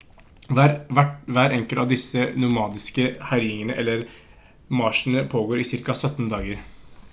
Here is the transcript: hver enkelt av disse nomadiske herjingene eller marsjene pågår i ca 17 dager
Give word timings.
hver 0.59 1.55
enkelt 1.57 1.81
av 1.81 1.91
disse 1.91 2.23
nomadiske 2.45 3.05
herjingene 3.33 3.77
eller 3.83 4.03
marsjene 4.81 5.27
pågår 5.37 5.65
i 5.67 5.83
ca 5.89 6.01
17 6.05 6.35
dager 6.37 6.69